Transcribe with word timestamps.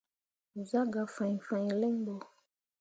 Zah 0.69 0.87
gah 0.93 1.09
fãi 1.15 1.35
fãi 1.47 1.67
linɓo. 1.81 2.15